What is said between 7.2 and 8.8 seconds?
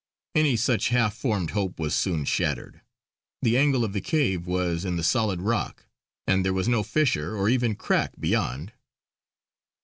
or even crack beyond.